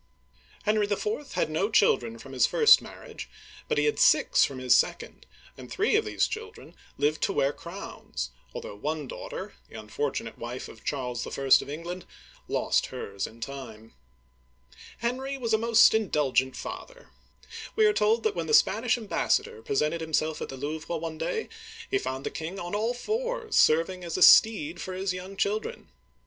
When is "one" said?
8.75-9.07, 20.97-21.19